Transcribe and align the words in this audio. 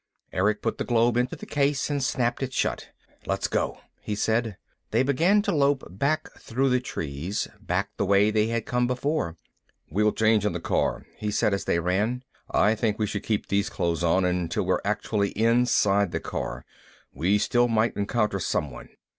Erick 0.33 0.63
put 0.63 0.79
the 0.79 0.83
globe 0.83 1.15
into 1.15 1.35
the 1.35 1.45
case 1.45 1.87
and 1.91 2.03
snapped 2.03 2.41
it 2.41 2.53
shut. 2.53 2.89
"Let's 3.27 3.47
go," 3.47 3.81
he 4.01 4.15
said. 4.15 4.57
They 4.89 5.03
began 5.03 5.43
to 5.43 5.51
lope 5.53 5.83
back 5.91 6.27
through 6.39 6.69
the 6.71 6.79
trees, 6.79 7.47
back 7.61 7.89
the 7.97 8.05
way 8.07 8.31
they 8.31 8.47
had 8.47 8.65
come 8.65 8.87
before. 8.87 9.35
"We'll 9.91 10.11
change 10.11 10.43
in 10.43 10.53
the 10.53 10.59
car," 10.59 11.05
he 11.17 11.29
said 11.29 11.53
as 11.53 11.65
they 11.65 11.77
ran. 11.77 12.23
"I 12.49 12.73
think 12.73 12.97
we 12.97 13.05
should 13.05 13.21
keep 13.21 13.47
these 13.49 13.69
clothes 13.69 14.03
on 14.03 14.25
until 14.25 14.63
we're 14.63 14.81
actually 14.83 15.33
inside 15.37 16.11
the 16.11 16.19
car. 16.19 16.65
We 17.13 17.37
still 17.37 17.67
might 17.67 17.95
encounter 17.95 18.39
someone." 18.39 18.89